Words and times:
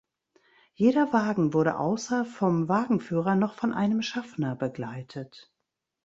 Jeder 0.73 1.13
Wagen 1.13 1.53
wurde 1.53 1.77
außer 1.77 2.25
vom 2.25 2.67
Wagenführer 2.67 3.35
noch 3.35 3.53
von 3.53 3.71
einem 3.71 4.01
Schaffner 4.01 4.55
begleitet. 4.55 5.53